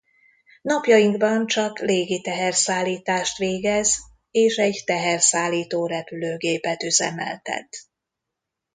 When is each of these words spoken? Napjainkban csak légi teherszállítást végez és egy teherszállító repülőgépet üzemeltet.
Napjainkban 0.61 1.47
csak 1.47 1.79
légi 1.79 2.21
teherszállítást 2.21 3.37
végez 3.37 3.97
és 4.31 4.55
egy 4.55 4.83
teherszállító 4.85 5.85
repülőgépet 5.87 6.83
üzemeltet. 6.83 7.75